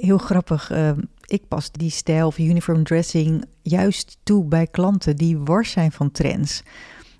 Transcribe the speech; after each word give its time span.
Heel 0.00 0.18
grappig. 0.18 0.70
Uh, 0.72 0.90
ik 1.24 1.48
pas 1.48 1.72
die 1.72 1.90
stijl 1.90 2.26
of 2.26 2.38
uniform 2.38 2.84
dressing 2.84 3.44
juist 3.62 4.18
toe 4.22 4.44
bij 4.44 4.66
klanten 4.66 5.16
die 5.16 5.38
wars 5.38 5.70
zijn 5.70 5.92
van 5.92 6.10
trends. 6.10 6.62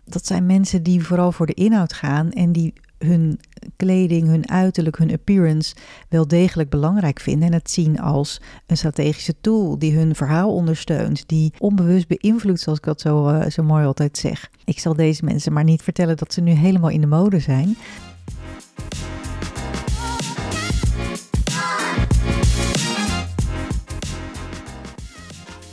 Dat 0.04 0.26
zijn 0.26 0.46
mensen 0.46 0.82
die 0.82 1.06
vooral 1.06 1.32
voor 1.32 1.46
de 1.46 1.54
inhoud 1.54 1.92
gaan 1.92 2.30
en 2.30 2.52
die 2.52 2.72
hun 2.98 3.40
kleding, 3.76 4.26
hun 4.26 4.48
uiterlijk, 4.50 4.98
hun 4.98 5.12
appearance 5.12 5.74
wel 6.08 6.28
degelijk 6.28 6.70
belangrijk 6.70 7.20
vinden 7.20 7.48
en 7.48 7.54
het 7.54 7.70
zien 7.70 8.00
als 8.00 8.40
een 8.66 8.76
strategische 8.76 9.34
tool 9.40 9.78
die 9.78 9.96
hun 9.96 10.14
verhaal 10.14 10.54
ondersteunt, 10.54 11.28
die 11.28 11.52
onbewust 11.58 12.08
beïnvloedt, 12.08 12.60
zoals 12.60 12.78
ik 12.78 12.84
dat 12.84 13.00
zo, 13.00 13.28
uh, 13.28 13.46
zo 13.46 13.62
mooi 13.62 13.84
altijd 13.84 14.18
zeg. 14.18 14.50
Ik 14.64 14.78
zal 14.78 14.94
deze 14.94 15.24
mensen 15.24 15.52
maar 15.52 15.64
niet 15.64 15.82
vertellen 15.82 16.16
dat 16.16 16.32
ze 16.32 16.40
nu 16.40 16.50
helemaal 16.50 16.90
in 16.90 17.00
de 17.00 17.06
mode 17.06 17.38
zijn. 17.38 17.76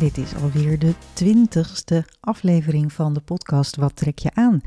dit 0.00 0.18
is 0.18 0.34
alweer 0.34 0.78
de 0.78 0.94
twintigste 1.12 2.04
aflevering 2.20 2.92
van 2.92 3.14
de 3.14 3.20
podcast 3.20 3.76
Wat 3.76 3.96
trek 3.96 4.18
je 4.18 4.30
aan? 4.34 4.60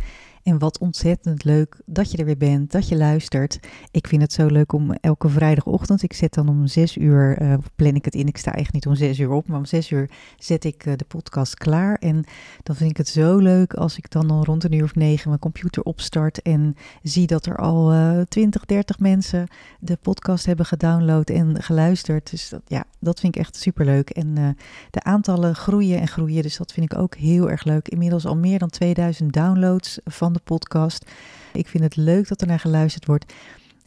En 0.44 0.59
wat 0.59 0.80
ontzettend 0.80 1.44
leuk 1.44 1.81
dat 1.86 2.11
je 2.11 2.17
er 2.17 2.25
weer 2.25 2.38
bent, 2.38 2.72
dat 2.72 2.88
je 2.88 2.97
luistert. 2.97 3.59
Ik 3.91 4.08
vind 4.08 4.22
het 4.22 4.33
zo 4.33 4.47
leuk 4.47 4.73
om 4.73 4.91
elke 4.91 5.30
vrijdagochtend, 5.30 6.03
ik 6.03 6.13
zet 6.13 6.33
dan 6.33 6.49
om 6.49 6.67
zes 6.67 6.97
uur, 6.97 7.41
uh, 7.41 7.53
plan 7.75 7.95
ik 7.95 8.05
het 8.05 8.16
in, 8.16 8.27
ik 8.27 8.38
sta 8.38 8.53
echt 8.53 8.73
niet 8.73 8.88
om 8.88 8.95
zes 8.95 9.19
uur 9.19 9.31
op, 9.31 9.47
maar 9.47 9.58
om 9.58 9.66
zes 9.66 9.89
uur 9.89 10.09
zet 10.38 10.64
ik 10.64 10.86
uh, 10.86 10.94
de 10.95 11.05
podcast 11.05 11.55
klaar. 11.55 11.95
En 11.95 12.23
dan 12.64 12.75
vind 12.75 12.89
ik 12.89 12.97
het 12.97 13.08
zo 13.08 13.38
leuk 13.38 13.73
als 13.73 13.97
ik 13.97 14.11
dan 14.11 14.31
al 14.31 14.44
rond 14.44 14.64
een 14.64 14.73
uur 14.73 14.83
of 14.83 14.95
negen 14.95 15.27
mijn 15.27 15.39
computer 15.39 15.83
opstart 15.83 16.41
en 16.41 16.75
zie 17.03 17.27
dat 17.27 17.45
er 17.45 17.58
al 17.58 17.94
uh, 17.94 18.21
20, 18.21 18.66
30 18.66 18.99
mensen 18.99 19.47
de 19.80 19.97
podcast 20.02 20.45
hebben 20.45 20.66
gedownload 20.66 21.30
en 21.30 21.64
geluisterd. 21.64 22.31
Dus 22.31 22.49
dat, 22.49 22.61
ja, 22.66 22.83
dat 22.99 23.19
vind 23.19 23.36
ik 23.36 23.41
echt 23.41 23.55
super 23.55 23.86
leuk. 23.86 24.09
En 24.09 24.27
uh, 24.39 24.49
de 24.89 25.03
aantallen 25.03 25.55
groeien 25.55 25.99
en 25.99 26.08
groeien, 26.08 26.44
dus 26.44 26.58
dat 26.58 26.71
vind 26.71 26.91
ik 26.91 26.97
ook 26.97 27.16
heel 27.16 27.49
erg 27.49 27.64
leuk. 27.64 27.88
Inmiddels 27.88 28.25
al 28.25 28.38
meer 28.38 28.59
dan 28.59 28.69
2000 28.69 29.33
downloads 29.33 29.99
van 30.03 30.33
de 30.34 30.42
podcast. 30.44 31.12
Ik 31.53 31.67
vind 31.67 31.84
het 31.84 31.95
leuk 31.95 32.28
dat 32.28 32.42
er 32.42 32.48
naar 32.48 32.59
geluisterd 32.59 33.06
wordt. 33.06 33.34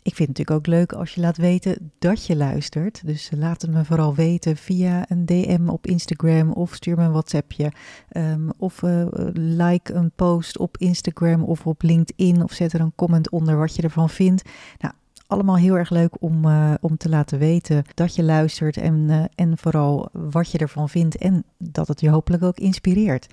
Ik 0.06 0.14
vind 0.14 0.28
het 0.28 0.38
natuurlijk 0.38 0.68
ook 0.68 0.74
leuk 0.74 0.92
als 0.92 1.14
je 1.14 1.20
laat 1.20 1.36
weten 1.36 1.92
dat 1.98 2.26
je 2.26 2.36
luistert. 2.36 3.06
Dus 3.06 3.30
laat 3.36 3.62
het 3.62 3.70
me 3.70 3.84
vooral 3.84 4.14
weten 4.14 4.56
via 4.56 5.04
een 5.08 5.26
DM 5.26 5.68
op 5.68 5.86
Instagram 5.86 6.52
of 6.52 6.74
stuur 6.74 6.96
me 6.96 7.04
een 7.04 7.10
WhatsAppje. 7.10 7.72
Um, 8.16 8.50
of 8.58 8.82
uh, 8.82 9.06
like 9.32 9.92
een 9.92 10.10
post 10.16 10.58
op 10.58 10.76
Instagram 10.76 11.42
of 11.42 11.66
op 11.66 11.82
LinkedIn 11.82 12.42
of 12.42 12.52
zet 12.52 12.72
er 12.72 12.80
een 12.80 12.94
comment 12.94 13.30
onder 13.30 13.56
wat 13.56 13.76
je 13.76 13.82
ervan 13.82 14.10
vindt. 14.10 14.42
Nou, 14.78 14.94
allemaal 15.26 15.56
heel 15.56 15.78
erg 15.78 15.90
leuk 15.90 16.22
om, 16.22 16.44
uh, 16.44 16.74
om 16.80 16.96
te 16.96 17.08
laten 17.08 17.38
weten 17.38 17.84
dat 17.94 18.14
je 18.14 18.22
luistert 18.22 18.76
en, 18.76 19.06
uh, 19.08 19.24
en 19.34 19.58
vooral 19.58 20.08
wat 20.12 20.50
je 20.50 20.58
ervan 20.58 20.88
vindt 20.88 21.16
en 21.16 21.44
dat 21.58 21.88
het 21.88 22.00
je 22.00 22.10
hopelijk 22.10 22.42
ook 22.42 22.58
inspireert. 22.58 23.26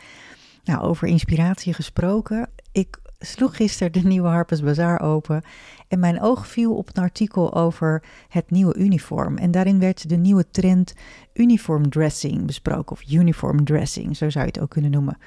Nou, 0.64 0.82
over 0.82 1.08
inspiratie 1.08 1.74
gesproken. 1.74 2.50
Ik 2.72 3.00
sloeg 3.26 3.56
gisteren 3.56 3.92
de 3.92 4.08
nieuwe 4.08 4.28
Harper's 4.28 4.62
Bazaar 4.62 5.02
open 5.02 5.44
en 5.88 6.00
mijn 6.00 6.22
oog 6.22 6.48
viel 6.48 6.76
op 6.76 6.90
een 6.94 7.04
artikel 7.04 7.54
over 7.54 8.04
het 8.28 8.52
nieuwe 8.52 8.76
uniform. 8.76 9.38
En 9.38 9.52
daarin 9.52 9.80
werd 9.80 10.10
de 10.10 10.16
nieuwe 10.16 10.46
trend 10.52 10.94
uniform 11.34 11.90
dressing 11.90 12.46
besproken, 12.46 12.92
of 12.92 13.12
uniform 13.12 13.66
dressing, 13.66 14.18
zo 14.18 14.30
zou 14.30 14.46
je 14.46 14.52
het 14.52 14.60
ook 14.60 14.70
kunnen 14.70 14.92
noemen. 14.92 15.18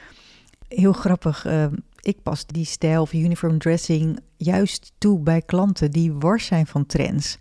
Heel 0.68 0.92
grappig, 0.92 1.46
uh, 1.46 1.66
ik 2.00 2.22
pas 2.22 2.46
die 2.46 2.64
stijl 2.64 3.02
of 3.02 3.12
uniform 3.12 3.58
dressing 3.58 4.20
juist 4.36 4.92
toe 4.98 5.18
bij 5.18 5.42
klanten 5.42 5.90
die 5.90 6.12
wars 6.12 6.46
zijn 6.46 6.66
van 6.66 6.86
trends. 6.86 7.38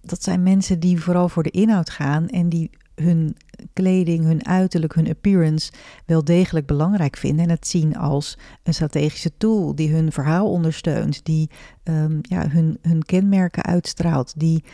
Dat 0.00 0.22
zijn 0.22 0.42
mensen 0.42 0.80
die 0.80 1.00
vooral 1.00 1.28
voor 1.28 1.42
de 1.42 1.50
inhoud 1.50 1.90
gaan 1.90 2.28
en 2.28 2.48
die 2.48 2.70
hun 3.02 3.36
kleding, 3.72 4.24
hun 4.24 4.46
uiterlijk, 4.46 4.94
hun 4.94 5.08
appearance 5.08 5.72
wel 6.06 6.24
degelijk 6.24 6.66
belangrijk 6.66 7.16
vinden 7.16 7.44
en 7.44 7.50
het 7.50 7.66
zien 7.66 7.96
als 7.96 8.38
een 8.62 8.74
strategische 8.74 9.30
tool 9.36 9.74
die 9.74 9.92
hun 9.92 10.12
verhaal 10.12 10.50
ondersteunt, 10.50 11.24
die 11.24 11.50
um, 11.84 12.18
ja, 12.22 12.48
hun, 12.48 12.78
hun 12.82 13.02
kenmerken 13.02 13.62
uitstraalt, 13.62 14.32
die 14.36 14.64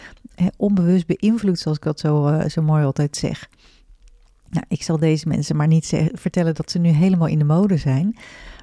onbewust 0.56 1.06
beïnvloedt, 1.06 1.58
zoals 1.58 1.76
ik 1.76 1.82
dat 1.82 2.00
zo, 2.00 2.28
uh, 2.28 2.44
zo 2.48 2.62
mooi 2.62 2.84
altijd 2.84 3.16
zeg. 3.16 3.48
Nou, 4.50 4.66
ik 4.68 4.82
zal 4.82 4.98
deze 4.98 5.28
mensen 5.28 5.56
maar 5.56 5.66
niet 5.66 5.92
vertellen 6.12 6.54
dat 6.54 6.70
ze 6.70 6.78
nu 6.78 6.88
helemaal 6.88 7.28
in 7.28 7.38
de 7.38 7.44
mode 7.44 7.76
zijn, 7.76 8.16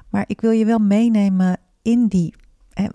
maar 0.08 0.24
ik 0.26 0.40
wil 0.40 0.50
je 0.50 0.64
wel 0.64 0.78
meenemen 0.78 1.58
in 1.82 2.06
die 2.06 2.34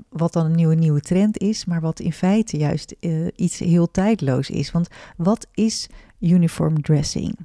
wat 0.09 0.33
dan 0.33 0.45
een 0.45 0.55
nieuwe, 0.55 0.75
nieuwe 0.75 0.99
trend 0.99 1.37
is, 1.37 1.65
maar 1.65 1.81
wat 1.81 1.99
in 1.99 2.13
feite 2.13 2.57
juist 2.57 2.95
uh, 2.99 3.27
iets 3.35 3.59
heel 3.59 3.91
tijdloos 3.91 4.49
is. 4.49 4.71
Want 4.71 4.87
wat 5.17 5.47
is 5.53 5.89
uniform 6.19 6.81
dressing? 6.81 7.35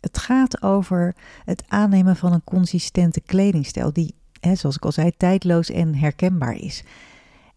Het 0.00 0.18
gaat 0.18 0.62
over 0.62 1.14
het 1.44 1.64
aannemen 1.68 2.16
van 2.16 2.32
een 2.32 2.44
consistente 2.44 3.20
kledingstijl 3.20 3.92
die, 3.92 4.14
hè, 4.40 4.54
zoals 4.54 4.76
ik 4.76 4.84
al 4.84 4.92
zei, 4.92 5.10
tijdloos 5.16 5.70
en 5.70 5.94
herkenbaar 5.94 6.56
is. 6.56 6.84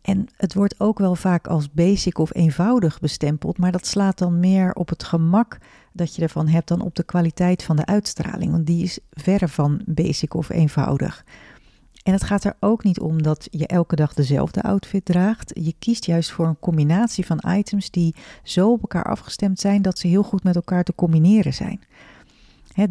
En 0.02 0.28
het 0.38 0.54
wordt 0.54 0.80
ook 0.80 1.00
wel 1.00 1.16
vaak 1.16 1.48
als 1.48 1.72
basic 1.72 2.18
of 2.18 2.36
eenvoudig 2.36 3.00
bestempeld, 3.00 3.58
maar 3.58 3.72
dat 3.72 3.86
slaat 3.86 4.18
dan 4.18 4.40
meer 4.40 4.74
op 4.74 4.90
het 4.90 5.04
gemak 5.04 5.58
dat 5.94 6.16
je 6.16 6.22
ervan 6.22 6.48
hebt 6.48 6.68
dan 6.68 6.82
op 6.82 6.96
de 6.96 7.04
kwaliteit 7.04 7.64
van 7.64 7.76
de 7.76 7.86
uitstraling, 7.86 8.52
want 8.52 8.66
die 8.66 8.84
is 8.84 9.00
verre 9.12 9.48
van 9.48 9.82
basic 9.86 10.34
of 10.34 10.50
eenvoudig. 10.50 11.26
En 12.08 12.14
het 12.14 12.24
gaat 12.24 12.44
er 12.44 12.56
ook 12.60 12.84
niet 12.84 13.00
om 13.00 13.22
dat 13.22 13.48
je 13.52 13.68
elke 13.68 13.96
dag 13.96 14.14
dezelfde 14.14 14.62
outfit 14.62 15.06
draagt. 15.06 15.52
Je 15.54 15.76
kiest 15.80 16.06
juist 16.06 16.32
voor 16.32 16.48
een 16.48 16.60
combinatie 16.60 17.26
van 17.26 17.44
items 17.48 17.92
die 17.92 18.16
zo 18.44 18.72
op 18.72 18.82
elkaar 18.82 19.04
afgestemd 19.04 19.60
zijn 19.60 19.82
dat 19.82 20.00
ze 20.00 20.08
heel 20.08 20.24
goed 20.24 20.44
met 20.44 20.56
elkaar 20.56 20.84
te 20.84 20.96
combineren 20.96 21.54
zijn. 21.54 21.82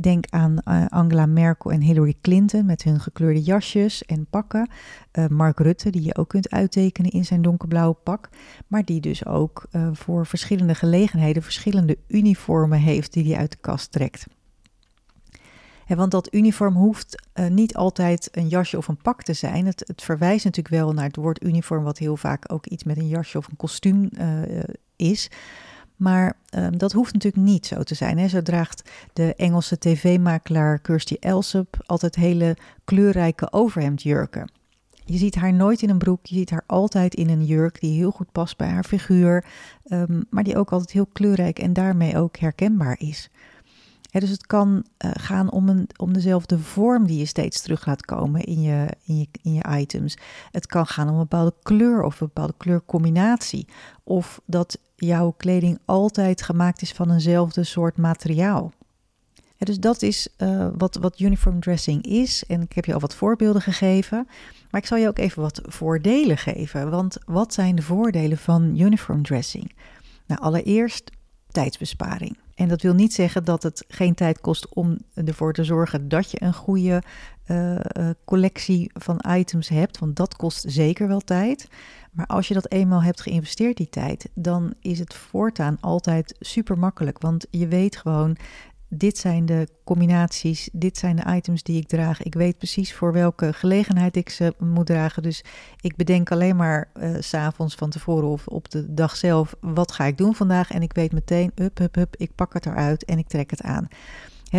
denk 0.00 0.26
aan 0.30 0.58
uh, 0.64 0.86
Angela 0.88 1.26
Merkel 1.26 1.72
en 1.72 1.80
Hillary 1.80 2.14
Clinton 2.20 2.66
met 2.66 2.82
hun 2.82 3.00
gekleurde 3.00 3.42
jasjes 3.42 4.04
en 4.04 4.26
pakken. 4.30 4.70
Uh, 5.12 5.26
Mark 5.26 5.58
Rutte, 5.58 5.90
die 5.90 6.02
je 6.02 6.16
ook 6.16 6.28
kunt 6.28 6.50
uittekenen 6.50 7.10
in 7.10 7.24
zijn 7.24 7.42
donkerblauwe 7.42 7.96
pak. 8.02 8.28
Maar 8.66 8.84
die 8.84 9.00
dus 9.00 9.26
ook 9.26 9.66
uh, 9.72 9.88
voor 9.92 10.26
verschillende 10.26 10.74
gelegenheden 10.74 11.42
verschillende 11.42 11.98
uniformen 12.08 12.78
heeft 12.78 13.12
die 13.12 13.24
hij 13.24 13.36
uit 13.36 13.50
de 13.50 13.58
kast 13.60 13.92
trekt. 13.92 14.26
Want 15.94 16.10
dat 16.10 16.34
uniform 16.34 16.74
hoeft 16.74 17.22
uh, 17.34 17.46
niet 17.46 17.74
altijd 17.74 18.28
een 18.32 18.48
jasje 18.48 18.76
of 18.76 18.88
een 18.88 18.96
pak 19.02 19.22
te 19.22 19.32
zijn. 19.32 19.66
Het, 19.66 19.82
het, 19.86 20.02
verwijst 20.02 20.44
natuurlijk 20.44 20.74
wel 20.74 20.92
naar 20.92 21.04
het 21.04 21.16
woord 21.16 21.44
uniform, 21.44 21.84
wat 21.84 21.98
heel 21.98 22.16
vaak 22.16 22.52
ook 22.52 22.66
iets 22.66 22.84
met 22.84 22.96
een 22.96 23.08
jasje 23.08 23.38
of 23.38 23.48
een 23.48 23.56
kostuum 23.56 24.08
uh, 24.18 24.62
is. 24.96 25.30
Maar 25.96 26.36
uh, 26.50 26.66
dat 26.70 26.92
hoeft 26.92 27.12
natuurlijk 27.12 27.44
niet 27.44 27.66
zo 27.66 27.82
te 27.82 27.94
zijn. 27.94 28.18
Hè. 28.18 28.28
Zo 28.28 28.42
draagt 28.42 28.90
de 29.12 29.34
Engelse 29.34 29.78
tv-makelaar 29.78 30.78
Kirstie 30.78 31.18
Elsop 31.18 31.76
altijd 31.86 32.14
hele 32.14 32.56
kleurrijke 32.84 33.52
overhemdjurken. 33.52 34.50
Je 35.04 35.16
ziet 35.16 35.34
haar 35.34 35.52
nooit 35.52 35.82
in 35.82 35.90
een 35.90 35.98
broek, 35.98 36.26
je 36.26 36.34
ziet 36.34 36.50
haar 36.50 36.64
altijd 36.66 37.14
in 37.14 37.28
een 37.28 37.44
jurk 37.44 37.80
die 37.80 37.96
heel 37.96 38.10
goed 38.10 38.32
past 38.32 38.56
bij 38.56 38.68
haar 38.68 38.84
figuur, 38.84 39.44
um, 39.84 40.24
maar 40.30 40.44
die 40.44 40.56
ook 40.56 40.72
altijd 40.72 40.90
heel 40.90 41.06
kleurrijk 41.12 41.58
en 41.58 41.72
daarmee 41.72 42.16
ook 42.16 42.36
herkenbaar 42.36 42.96
is 42.98 43.30
dus 44.20 44.30
het 44.30 44.46
kan 44.46 44.84
uh, 45.04 45.10
gaan 45.14 45.50
om, 45.50 45.68
een, 45.68 45.88
om 45.96 46.12
dezelfde 46.12 46.58
vorm 46.58 47.06
die 47.06 47.18
je 47.18 47.24
steeds 47.24 47.60
terug 47.60 47.86
laat 47.86 48.04
komen 48.04 48.44
in 48.44 48.60
je, 48.60 48.86
in, 49.04 49.18
je, 49.18 49.26
in 49.42 49.52
je 49.52 49.78
items. 49.78 50.16
Het 50.50 50.66
kan 50.66 50.86
gaan 50.86 51.08
om 51.08 51.14
een 51.14 51.20
bepaalde 51.20 51.54
kleur 51.62 52.02
of 52.02 52.20
een 52.20 52.26
bepaalde 52.26 52.54
kleurcombinatie. 52.56 53.68
Of 54.04 54.40
dat 54.44 54.78
jouw 54.96 55.34
kleding 55.36 55.78
altijd 55.84 56.42
gemaakt 56.42 56.82
is 56.82 56.92
van 56.92 57.10
eenzelfde 57.10 57.64
soort 57.64 57.96
materiaal. 57.96 58.72
dus 59.58 59.78
dat 59.78 60.02
is 60.02 60.28
uh, 60.38 60.68
wat, 60.76 60.96
wat 60.96 61.20
uniform 61.20 61.60
dressing 61.60 62.02
is. 62.02 62.44
En 62.46 62.62
ik 62.62 62.72
heb 62.72 62.84
je 62.84 62.94
al 62.94 63.00
wat 63.00 63.14
voorbeelden 63.14 63.62
gegeven. 63.62 64.28
Maar 64.70 64.80
ik 64.80 64.86
zal 64.86 64.98
je 64.98 65.08
ook 65.08 65.18
even 65.18 65.42
wat 65.42 65.60
voordelen 65.64 66.38
geven. 66.38 66.90
Want 66.90 67.16
wat 67.26 67.54
zijn 67.54 67.76
de 67.76 67.82
voordelen 67.82 68.38
van 68.38 68.78
uniform 68.80 69.22
dressing? 69.22 69.72
Nou, 70.26 70.40
allereerst 70.40 71.10
tijdsbesparing. 71.50 72.36
En 72.56 72.68
dat 72.68 72.82
wil 72.82 72.94
niet 72.94 73.12
zeggen 73.12 73.44
dat 73.44 73.62
het 73.62 73.84
geen 73.88 74.14
tijd 74.14 74.40
kost 74.40 74.74
om 74.74 74.98
ervoor 75.14 75.52
te 75.52 75.64
zorgen 75.64 76.08
dat 76.08 76.30
je 76.30 76.42
een 76.42 76.54
goede 76.54 77.02
uh, 77.46 77.78
collectie 78.24 78.90
van 78.94 79.20
items 79.28 79.68
hebt, 79.68 79.98
want 79.98 80.16
dat 80.16 80.36
kost 80.36 80.64
zeker 80.68 81.08
wel 81.08 81.20
tijd. 81.20 81.68
Maar 82.12 82.26
als 82.26 82.48
je 82.48 82.54
dat 82.54 82.70
eenmaal 82.70 83.02
hebt 83.02 83.20
geïnvesteerd, 83.20 83.76
die 83.76 83.88
tijd, 83.88 84.28
dan 84.34 84.74
is 84.80 84.98
het 84.98 85.14
voortaan 85.14 85.78
altijd 85.80 86.36
super 86.40 86.78
makkelijk. 86.78 87.18
Want 87.18 87.46
je 87.50 87.68
weet 87.68 87.96
gewoon, 87.96 88.36
dit 88.88 89.18
zijn 89.18 89.46
de 89.46 89.68
combinaties, 89.84 90.68
dit 90.72 90.98
zijn 90.98 91.16
de 91.16 91.34
items 91.34 91.62
die 91.62 91.80
ik 91.80 91.88
draag. 91.88 92.22
Ik 92.22 92.34
weet 92.34 92.58
precies 92.58 92.94
voor 92.94 93.12
welke 93.12 93.52
gelegenheid 93.52 94.16
ik 94.16 94.28
ze 94.28 94.54
moet 94.58 94.86
dragen. 94.86 95.22
Dus 95.22 95.44
ik 95.80 95.96
bedenk 95.96 96.30
alleen 96.32 96.56
maar 96.56 96.88
uh, 97.00 97.16
s 97.20 97.28
s'avonds 97.28 97.74
van 97.74 97.90
tevoren 97.90 98.28
of 98.28 98.46
op 98.46 98.70
de 98.70 98.94
dag 98.94 99.16
zelf, 99.16 99.54
wat 99.60 99.92
ga 99.92 100.04
ik 100.04 100.18
doen 100.18 100.34
vandaag? 100.34 100.70
En 100.70 100.82
ik 100.82 100.92
weet 100.92 101.12
meteen, 101.12 101.52
up, 101.54 101.80
up, 101.80 101.96
up, 101.96 102.16
ik 102.16 102.34
pak 102.34 102.52
het 102.52 102.66
eruit 102.66 103.04
en 103.04 103.18
ik 103.18 103.28
trek 103.28 103.50
het 103.50 103.62
aan. 103.62 103.88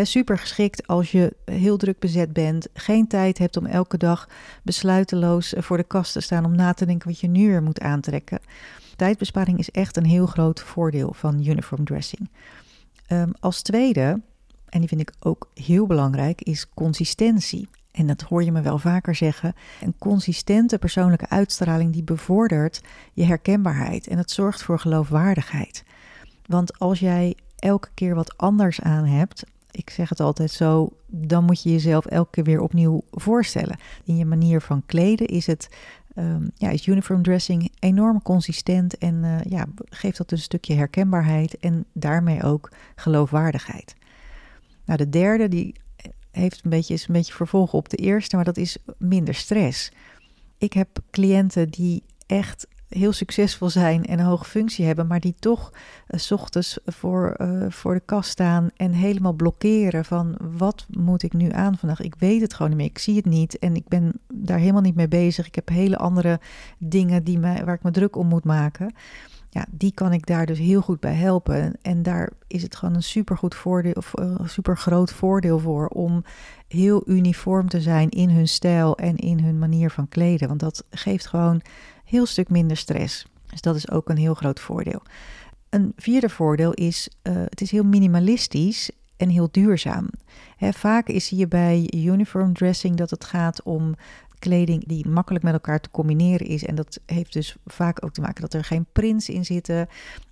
Super 0.01 0.38
geschikt 0.38 0.88
als 0.88 1.12
je 1.12 1.35
heel 1.45 1.77
druk 1.77 2.00
bezet 2.00 2.33
bent, 2.33 2.68
geen 2.73 3.07
tijd 3.07 3.38
hebt 3.38 3.57
om 3.57 3.65
elke 3.65 3.97
dag 3.97 4.30
besluiteloos 4.63 5.53
voor 5.57 5.77
de 5.77 5.83
kast 5.83 6.13
te 6.13 6.21
staan 6.21 6.45
om 6.45 6.56
na 6.56 6.73
te 6.73 6.85
denken 6.85 7.07
wat 7.07 7.19
je 7.19 7.27
nu 7.27 7.47
weer 7.47 7.63
moet 7.63 7.80
aantrekken. 7.80 8.39
Tijdbesparing 8.95 9.59
is 9.59 9.71
echt 9.71 9.97
een 9.97 10.06
heel 10.06 10.25
groot 10.25 10.62
voordeel 10.62 11.13
van 11.13 11.47
uniform 11.47 11.85
dressing. 11.85 12.30
Um, 13.12 13.31
als 13.39 13.62
tweede, 13.62 14.21
en 14.69 14.80
die 14.80 14.88
vind 14.88 15.01
ik 15.01 15.13
ook 15.19 15.50
heel 15.54 15.88
belangrijk, 15.88 16.42
is 16.42 16.69
consistentie. 16.69 17.69
En 17.92 18.07
dat 18.07 18.21
hoor 18.21 18.44
je 18.44 18.51
me 18.51 18.62
wel 18.62 18.80
vaker 18.80 19.15
zeggen. 19.15 19.54
Een 19.81 19.95
consistente 19.98 20.77
persoonlijke 20.77 21.30
uitstraling 21.30 21.94
die 21.94 22.04
bevordert 22.04 22.81
je 23.13 23.24
herkenbaarheid 23.24 24.07
en 24.07 24.18
het 24.18 24.31
zorgt 24.31 24.63
voor 24.63 24.80
geloofwaardigheid. 24.80 25.83
Want 26.45 26.80
als 26.80 27.00
jij 27.00 27.36
elke 27.56 27.89
keer 27.94 28.15
wat 28.15 28.38
anders 28.38 28.81
aan 28.81 29.06
hebt, 29.06 29.44
ik 29.71 29.89
zeg 29.89 30.09
het 30.09 30.19
altijd 30.19 30.51
zo, 30.51 30.89
dan 31.06 31.44
moet 31.44 31.63
je 31.63 31.71
jezelf 31.71 32.06
elke 32.06 32.30
keer 32.31 32.44
weer 32.44 32.62
opnieuw 32.62 33.01
voorstellen. 33.12 33.80
In 34.04 34.18
je 34.18 34.25
manier 34.25 34.62
van 34.62 34.83
kleden 34.86 35.27
is 35.27 35.48
het, 35.48 35.69
um, 36.19 36.52
ja, 36.56 36.69
is 36.69 36.88
uniform 36.88 37.24
dressing 37.24 37.72
enorm 37.80 38.22
consistent 38.22 38.98
en 38.98 39.24
uh, 39.24 39.42
ja, 39.44 39.66
geeft 39.90 40.18
dat 40.18 40.31
een 40.31 40.38
stukje 40.38 40.74
herkenbaarheid 40.74 41.58
en 41.58 41.86
daarmee 41.94 42.44
ook 42.44 42.72
geloofwaardigheid. 42.96 43.96
Nou, 44.86 44.98
de 44.98 45.10
derde 45.10 45.48
die 45.48 45.75
heeft 46.31 46.64
een 46.64 46.69
beetje, 46.69 46.94
is 46.94 47.08
een 47.08 47.14
beetje 47.14 47.34
vervolg 47.34 47.74
op 47.74 47.90
de 47.90 47.98
eerste, 47.98 48.36
maar 48.36 48.46
dat 48.46 48.58
is 48.58 48.78
minder 48.98 49.34
stress. 49.34 49.92
Ik 50.58 50.74
heb 50.74 51.00
cliënten 51.12 51.69
die 51.69 52.04
echt 52.25 52.68
heel 52.89 53.12
succesvol 53.12 53.69
zijn 53.69 54.06
en 54.06 54.19
een 54.19 54.25
hoge 54.25 54.45
functie 54.45 54.86
hebben, 54.86 55.07
maar 55.07 55.19
die 55.19 55.36
toch 55.39 55.72
uh, 55.74 56.19
s 56.19 56.31
ochtends 56.31 56.80
voor, 56.86 57.36
uh, 57.42 57.66
voor 57.69 57.94
de 57.94 58.01
kast 58.06 58.30
staan 58.30 58.69
en 58.75 58.92
helemaal 58.92 59.34
blokkeren 59.34 60.06
van 60.06 60.38
wat 60.57 60.86
moet 60.89 61.24
ik 61.24 61.34
nu 61.34 61.51
aan 61.51 61.78
vandaag? 61.78 62.01
Ik 62.01 62.16
weet 62.19 62.42
het 62.42 62.54
gewoon 62.54 62.69
niet 62.69 62.80
meer, 62.80 62.89
ik 62.89 62.98
zie 62.98 63.16
het 63.16 63.25
niet 63.25 63.60
en 63.60 63.75
ik 63.75 63.88
ben 63.88 64.12
daar 64.34 64.60
helemaal 64.60 64.81
niet 64.81 64.95
mee 64.95 65.07
bezig. 65.07 65.48
Ik 65.48 65.56
heb 65.56 65.69
hele 65.69 65.98
andere 65.98 66.39
dingen 66.78 67.24
die 67.24 67.39
mij, 67.39 67.66
waar 67.66 67.75
ik 67.75 67.84
me 67.84 67.92
druk 67.92 68.16
om 68.16 68.28
moet 68.28 68.44
maken. 68.44 68.94
Ja, 69.50 69.66
die 69.72 69.92
kan 69.92 70.13
ik 70.13 70.25
daar 70.25 70.45
dus 70.45 70.57
heel 70.57 70.81
goed 70.81 71.00
bij 71.00 71.13
helpen. 71.13 71.74
En 71.81 72.04
daar 72.04 72.31
is 72.48 72.62
het 72.62 72.75
gewoon 72.75 72.95
een 72.95 73.04
super 73.04 73.38
goed 73.38 73.56
voordeel, 73.56 73.94
of 73.94 74.12
een 74.13 74.38
eh, 74.38 74.48
super 74.48 74.78
groot 74.78 75.12
voordeel 75.12 75.60
voor 75.60 75.88
om 75.88 76.24
heel 76.68 77.04
uniform 77.06 77.69
te 77.69 77.81
zijn 77.81 78.10
in 78.10 78.30
hun 78.30 78.48
stijl 78.48 78.98
en 78.98 79.16
in 79.16 79.40
hun 79.40 79.60
manier 79.60 79.90
van 79.90 80.07
kleden. 80.07 80.48
Want 80.48 80.60
dat 80.60 80.83
geeft 80.90 81.28
gewoon 81.28 81.62
heel 82.07 82.25
stuk 82.25 82.50
minder 82.50 82.77
stress. 82.77 83.25
Dus 83.45 83.62
dat 83.62 83.75
is 83.75 83.89
ook 83.92 84.09
een 84.09 84.18
heel 84.18 84.33
groot 84.33 84.59
voordeel. 84.59 85.01
Een 85.69 85.94
vierde 85.95 86.30
voordeel 86.30 86.74
is, 86.74 87.09
uh, 87.24 87.33
het 87.36 87.62
is 87.62 87.71
heel 87.71 87.83
minimalistisch 87.83 88.92
en 89.18 89.30
heel 89.30 89.48
duurzaam. 89.51 90.09
Vaak 90.59 91.07
is 91.07 91.30
hier 91.30 91.48
bij 91.48 91.89
uniform 91.95 92.54
dressing 92.54 92.95
dat 92.95 93.09
het 93.09 93.25
gaat 93.25 93.63
om 93.63 93.95
kleding 94.39 94.88
die 94.88 95.07
makkelijk 95.07 95.44
met 95.44 95.54
elkaar 95.54 95.80
te 95.80 95.92
combineren 95.92 96.48
is. 96.48 96.65
En 96.65 96.75
dat 96.75 97.00
heeft 97.06 97.33
dus 97.33 97.56
vaak 97.65 98.06
ook 98.06 98.13
te 98.13 98.21
maken 98.21 98.42
dat 98.42 98.54
er 98.54 98.63
geen 98.63 98.86
prints 98.92 99.30
in 99.30 99.45
zitten. 99.45 99.88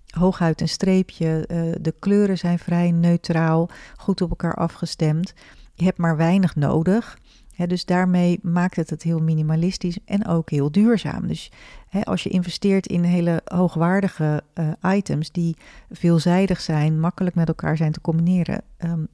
Hooguit 0.09 0.61
een 0.61 0.69
streepje. 0.69 1.47
Uh, 1.51 1.75
de 1.81 1.93
kleuren 1.99 2.37
zijn 2.37 2.59
vrij 2.59 2.91
neutraal, 2.91 3.69
goed 3.97 4.21
op 4.21 4.29
elkaar 4.29 4.55
afgestemd. 4.55 5.33
Je 5.73 5.83
hebt 5.83 5.97
maar 5.97 6.17
weinig 6.17 6.55
nodig 6.55 7.17
dus 7.67 7.85
daarmee 7.85 8.39
maakt 8.41 8.75
het 8.75 8.89
het 8.89 9.03
heel 9.03 9.19
minimalistisch 9.19 9.97
en 10.05 10.27
ook 10.27 10.49
heel 10.49 10.71
duurzaam. 10.71 11.27
Dus 11.27 11.51
als 12.03 12.23
je 12.23 12.29
investeert 12.29 12.87
in 12.87 13.03
hele 13.03 13.41
hoogwaardige 13.45 14.43
uh, 14.53 14.95
items 14.95 15.31
die 15.31 15.55
veelzijdig 15.91 16.61
zijn, 16.61 16.99
makkelijk 16.99 17.35
met 17.35 17.47
elkaar 17.47 17.77
zijn 17.77 17.91
te 17.91 18.01
combineren, 18.01 18.61
um, 18.77 19.07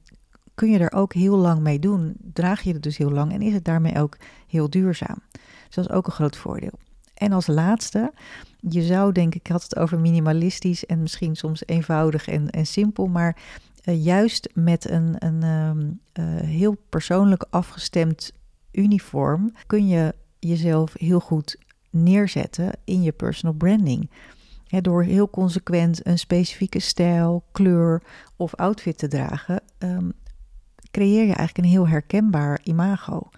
kun 0.54 0.70
je 0.70 0.78
er 0.78 0.92
ook 0.92 1.12
heel 1.12 1.36
lang 1.36 1.60
mee 1.60 1.78
doen. 1.78 2.14
Draag 2.32 2.62
je 2.62 2.72
het 2.72 2.82
dus 2.82 2.96
heel 2.96 3.10
lang 3.10 3.32
en 3.32 3.42
is 3.42 3.52
het 3.52 3.64
daarmee 3.64 3.98
ook 3.98 4.16
heel 4.46 4.70
duurzaam. 4.70 5.18
Dus 5.66 5.74
dat 5.74 5.84
is 5.84 5.90
ook 5.90 6.06
een 6.06 6.12
groot 6.12 6.36
voordeel. 6.36 6.78
En 7.14 7.32
als 7.32 7.46
laatste, 7.46 8.12
je 8.60 8.82
zou 8.82 9.12
denken, 9.12 9.40
ik 9.40 9.50
had 9.50 9.62
het 9.62 9.76
over 9.76 9.98
minimalistisch 9.98 10.86
en 10.86 11.02
misschien 11.02 11.36
soms 11.36 11.66
eenvoudig 11.66 12.28
en, 12.28 12.50
en 12.50 12.66
simpel, 12.66 13.06
maar 13.06 13.36
uh, 13.84 14.04
juist 14.04 14.48
met 14.54 14.90
een, 14.90 15.14
een 15.18 15.42
um, 15.42 16.00
uh, 16.18 16.24
heel 16.40 16.76
persoonlijk 16.88 17.46
afgestemd 17.50 18.32
uniform 18.72 19.52
kun 19.66 19.88
je 19.88 20.14
jezelf 20.38 20.92
heel 20.96 21.20
goed 21.20 21.56
neerzetten 21.90 22.72
in 22.84 23.02
je 23.02 23.12
personal 23.12 23.54
branding. 23.54 24.10
door 24.80 25.02
heel 25.02 25.30
consequent 25.30 26.06
een 26.06 26.18
specifieke 26.18 26.78
stijl, 26.78 27.44
kleur 27.52 28.02
of 28.36 28.54
outfit 28.54 28.98
te 28.98 29.08
dragen, 29.08 29.60
um, 29.78 30.12
creëer 30.90 31.26
je 31.26 31.34
eigenlijk 31.34 31.58
een 31.58 31.72
heel 31.72 31.88
herkenbaar 31.88 32.60
imago. 32.62 33.28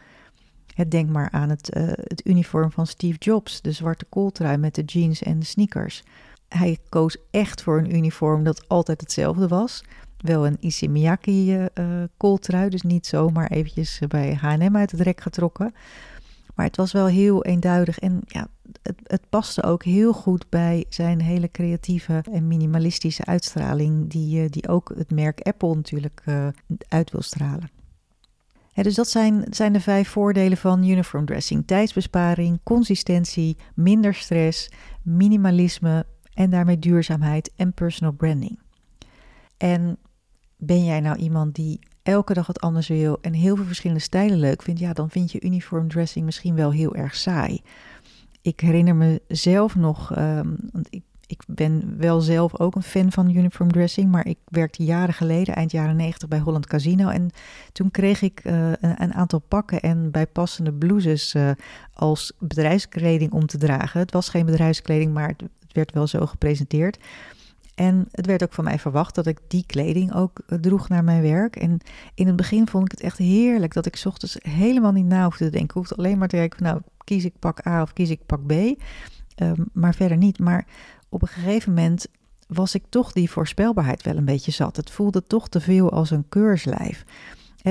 denk 0.88 1.08
maar 1.08 1.31
aan 1.31 1.50
het, 1.50 1.76
uh, 1.76 1.82
het 1.87 2.26
uniform 2.26 2.70
van 2.70 2.87
Steve 2.87 3.19
Jobs, 3.19 3.61
de 3.61 3.73
zwarte 3.73 4.05
kooltrui 4.05 4.56
met 4.56 4.75
de 4.75 4.82
jeans 4.82 5.23
en 5.23 5.38
de 5.38 5.44
sneakers. 5.44 6.02
Hij 6.49 6.79
koos 6.88 7.17
echt 7.31 7.62
voor 7.62 7.79
een 7.79 7.94
uniform 7.97 8.44
dat 8.44 8.69
altijd 8.69 9.00
hetzelfde 9.00 9.49
was 9.49 9.85
wel 10.25 10.47
een 10.47 10.56
Issey 10.61 10.88
Miyake 10.88 11.71
uh, 11.75 11.87
kooltrui, 12.17 12.69
dus 12.69 12.82
niet 12.82 13.06
zomaar 13.06 13.50
eventjes 13.50 14.00
bij 14.09 14.35
H&M 14.35 14.76
uit 14.76 14.91
het 14.91 15.00
rek 15.00 15.21
getrokken. 15.21 15.75
Maar 16.55 16.67
het 16.67 16.76
was 16.76 16.93
wel 16.93 17.06
heel 17.06 17.44
eenduidig 17.44 17.99
en 17.99 18.21
ja, 18.26 18.49
het, 18.82 18.97
het 19.03 19.29
paste 19.29 19.62
ook 19.62 19.85
heel 19.85 20.12
goed 20.12 20.47
bij 20.49 20.85
zijn 20.88 21.21
hele 21.21 21.50
creatieve 21.50 22.23
en 22.32 22.49
minimalistische 22.49 23.25
uitstraling, 23.25 24.11
die, 24.11 24.49
die 24.49 24.69
ook 24.69 24.93
het 24.97 25.11
merk 25.11 25.41
Apple 25.41 25.75
natuurlijk 25.75 26.23
uit 26.88 27.11
wil 27.11 27.23
stralen. 27.23 27.71
dus 28.73 28.94
dat 28.94 29.09
zijn, 29.09 29.47
zijn 29.50 29.73
de 29.73 29.81
vijf 29.81 30.09
voordelen 30.09 30.59
van 30.59 30.85
uniform 30.85 31.26
dressing: 31.26 31.67
tijdsbesparing, 31.67 32.61
consistentie, 32.62 33.57
minder 33.75 34.14
stress, 34.14 34.71
minimalisme 35.02 36.07
en 36.35 36.50
daarmee 36.50 36.78
duurzaamheid 36.78 37.52
en 37.57 37.73
personal 37.73 38.12
branding. 38.12 38.59
En 39.57 39.99
ben 40.66 40.85
jij 40.85 41.00
nou 41.00 41.16
iemand 41.16 41.54
die 41.54 41.78
elke 42.02 42.35
dag 42.35 42.47
wat 42.47 42.61
anders 42.61 42.88
wil 42.88 43.18
en 43.21 43.33
heel 43.33 43.56
veel 43.56 43.64
verschillende 43.64 44.02
stijlen 44.02 44.38
leuk 44.38 44.62
vindt, 44.62 44.80
ja, 44.80 44.92
dan 44.92 45.11
vind 45.11 45.33
je 45.33 45.40
uniform 45.40 45.88
dressing 45.88 46.25
misschien 46.25 46.54
wel 46.54 46.73
heel 46.73 46.94
erg 46.94 47.14
saai. 47.14 47.62
Ik 48.42 48.61
herinner 48.61 49.21
mezelf 49.28 49.75
nog, 49.76 50.18
um, 50.18 50.56
want 50.73 50.87
ik, 50.90 51.02
ik 51.26 51.42
ben 51.47 51.94
wel 51.99 52.21
zelf 52.21 52.59
ook 52.59 52.75
een 52.75 52.83
fan 52.83 53.12
van 53.12 53.37
uniform 53.37 53.73
dressing, 53.73 54.11
maar 54.11 54.26
ik 54.26 54.38
werkte 54.44 54.85
jaren 54.85 55.14
geleden, 55.14 55.54
eind 55.54 55.71
jaren 55.71 55.97
90, 55.97 56.28
bij 56.28 56.38
Holland 56.38 56.66
Casino. 56.66 57.09
En 57.09 57.30
toen 57.73 57.90
kreeg 57.90 58.23
ik 58.23 58.44
uh, 58.44 58.73
een, 58.80 59.14
aantal 59.14 59.38
pakken 59.38 59.80
en 59.80 60.11
bijpassende 60.11 60.73
blouses 60.73 61.35
uh, 61.35 61.50
als 61.92 62.33
bedrijfskleding 62.38 63.33
om 63.33 63.47
te 63.47 63.59
dragen. 63.59 64.00
Het 64.00 64.12
was 64.12 64.28
geen 64.28 64.47
bedrijfskleding, 64.47 65.12
maar 65.12 65.28
het 65.28 65.73
werd 65.73 65.92
wel 65.92 66.06
zo 66.06 66.26
gepresenteerd. 66.26 66.99
En 67.75 68.09
het 68.11 68.26
werd 68.26 68.43
ook 68.43 68.52
van 68.52 68.64
mij 68.64 68.78
verwacht 68.78 69.14
dat 69.14 69.26
ik 69.26 69.38
die 69.49 69.64
kleding 69.66 70.14
ook 70.14 70.40
eh, 70.47 70.59
droeg 70.59 70.88
naar 70.88 71.04
mijn 71.04 71.23
werk. 71.23 71.57
En 71.57 71.78
in 72.14 72.26
het 72.26 72.37
begin 72.37 72.69
vond 72.69 72.85
ik 72.85 72.90
het 72.90 73.00
echt 73.00 73.19
heerlijk 73.19 73.75
dat 73.75 73.87
ik 73.87 74.02
ochtends 74.04 74.37
helemaal 74.40 74.93
niet 74.93 75.07
na 75.07 75.25
hoefde 75.25 75.45
te 75.45 75.50
denken. 75.50 75.69
Ik 75.69 75.75
hoefde 75.75 75.97
alleen 75.97 76.19
maar 76.19 76.28
te 76.28 76.37
kijken, 76.37 76.62
nou, 76.62 76.81
kies 77.04 77.25
ik 77.25 77.38
pak 77.38 77.66
A 77.66 77.83
of 77.83 77.93
kies 77.93 78.11
ik 78.11 78.26
pak 78.26 78.47
B. 78.47 78.52
Um, 78.52 79.69
maar 79.73 79.95
verder 79.95 80.16
niet. 80.16 80.38
Maar 80.38 80.66
op 81.09 81.23
een 81.23 81.28
gegeven 81.28 81.75
moment 81.75 82.07
was 82.47 82.75
ik 82.75 82.83
toch 82.88 83.12
die 83.12 83.31
voorspelbaarheid 83.31 84.02
wel 84.02 84.16
een 84.16 84.25
beetje 84.25 84.52
zat. 84.52 84.76
Het 84.76 84.90
voelde 84.90 85.23
toch 85.23 85.49
te 85.49 85.61
veel 85.61 85.90
als 85.90 86.11
een 86.11 86.28
keurslijf 86.28 87.04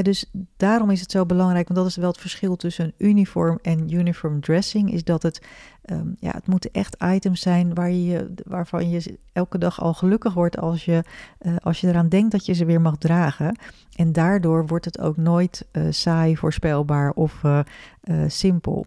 dus 0.01 0.25
daarom 0.57 0.89
is 0.89 1.01
het 1.01 1.11
zo 1.11 1.25
belangrijk, 1.25 1.67
want 1.67 1.79
dat 1.79 1.89
is 1.89 1.95
wel 1.95 2.09
het 2.09 2.19
verschil 2.19 2.55
tussen 2.55 2.93
uniform 2.97 3.59
en 3.61 3.93
uniform 3.93 4.41
dressing, 4.41 4.91
is 4.91 5.03
dat 5.03 5.23
het, 5.23 5.41
um, 5.85 6.15
ja, 6.19 6.31
het 6.31 6.47
moeten 6.47 6.69
echt 6.71 6.95
items 7.03 7.41
zijn 7.41 7.73
waar 7.73 7.91
je, 7.91 8.33
waarvan 8.45 8.89
je 8.89 9.17
elke 9.33 9.57
dag 9.57 9.81
al 9.81 9.93
gelukkig 9.93 10.33
wordt 10.33 10.57
als 10.57 10.85
je, 10.85 11.03
uh, 11.41 11.55
als 11.57 11.81
je 11.81 11.87
eraan 11.87 12.09
denkt 12.09 12.31
dat 12.31 12.45
je 12.45 12.53
ze 12.53 12.65
weer 12.65 12.81
mag 12.81 12.97
dragen. 12.97 13.57
En 13.95 14.11
daardoor 14.11 14.67
wordt 14.67 14.85
het 14.85 14.99
ook 14.99 15.17
nooit 15.17 15.65
uh, 15.71 15.87
saai, 15.89 16.37
voorspelbaar 16.37 17.11
of 17.11 17.41
uh, 17.43 17.59
simpel. 18.27 18.85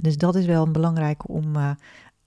Dus 0.00 0.16
dat 0.16 0.34
is 0.34 0.46
wel 0.46 0.66
een 0.66 0.72
belangrijke 0.72 1.28
om 1.28 1.56